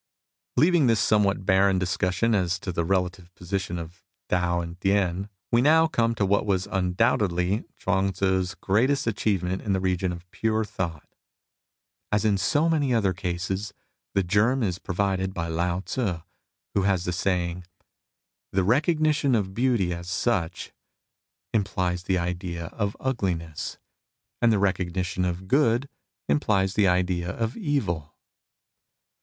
[0.57, 5.61] Leaving this somewhat barren discussion as to the relative position of Tao and Tien, we
[5.61, 10.65] now come to what was undoubtedly Chuang Tzu's greatest achievement in the region of pure
[10.65, 11.07] thought.
[12.11, 13.73] As in so many other cases,
[14.15, 16.21] the germ is provided by Lao Tzu,
[16.73, 17.63] who has the sajdng:"
[18.55, 20.71] inie recognition of beauty as such
[21.53, 22.33] implies the 1 Tien.
[22.33, 23.77] 18 MUSINGS OF A CHINESE MYSTIC idea of ugliness,
[24.41, 25.87] and the recognition of good
[26.27, 28.15] implies the idea of evil."